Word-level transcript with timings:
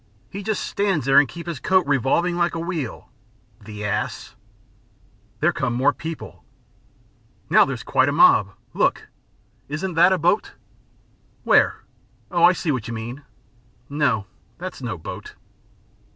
He 0.31 0.41
just 0.41 0.63
stands 0.65 1.05
there 1.05 1.19
and 1.19 1.27
keeps 1.29 1.47
his 1.47 1.59
coat 1.59 1.85
revolving 1.85 2.35
like 2.35 2.55
a 2.55 2.59
wheel. 2.59 3.11
The 3.63 3.85
ass!" 3.85 4.33
"There 5.41 5.53
come 5.53 5.75
more 5.75 5.93
people." 5.93 6.43
"Now 7.51 7.65
there's 7.65 7.83
quite 7.83 8.09
a 8.09 8.11
mob. 8.11 8.55
Look! 8.73 9.09
Isn't 9.67 9.93
that 9.93 10.11
a 10.11 10.17
boat?" 10.17 10.53
"Where? 11.43 11.83
Oh, 12.31 12.43
I 12.43 12.53
see 12.53 12.71
where 12.71 12.81
you 12.83 12.93
mean. 12.93 13.21
No, 13.89 14.25
that's 14.57 14.81
no 14.81 14.97
boat." 14.97 15.35